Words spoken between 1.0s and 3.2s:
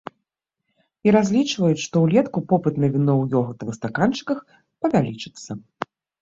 І разлічваюць, што ўлетку попыт на віно